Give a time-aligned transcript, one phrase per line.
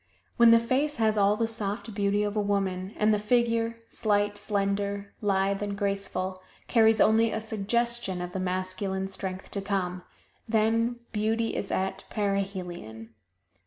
[0.37, 4.35] When the face has all the soft beauty of a woman, and the figure, slight,
[4.35, 10.01] slender, lithe and graceful, carries only a suggestion of the masculine strength to come
[10.49, 13.09] then beauty is at perihelion.